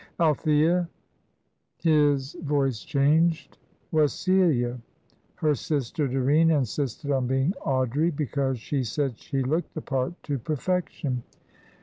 Althea" 0.19 0.89
his 1.77 2.33
voice 2.41 2.79
changed 2.81 3.59
"was 3.91 4.11
Celia; 4.13 4.79
her 5.35 5.53
sister 5.53 6.07
Doreen 6.07 6.49
insisted 6.49 7.11
on 7.11 7.27
being 7.27 7.53
Audrey, 7.65 8.09
because 8.09 8.57
she 8.59 8.83
said 8.83 9.19
she 9.19 9.43
looked 9.43 9.75
the 9.75 9.81
part 9.81 10.13
to 10.23 10.39
perfection." 10.39 11.21